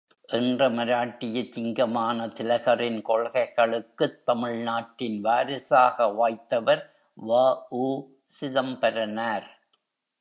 [0.29, 6.83] என்ற மராட்டியச் சிங்கமான திலகரின் கொள்கைகளுக்குத் தமிழ் நாட்டின் வாரிசாக வாய்த்தவர்
[7.17, 7.89] வ.உ.சிதம்பரனார்!